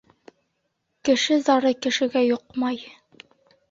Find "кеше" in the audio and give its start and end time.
1.11-1.39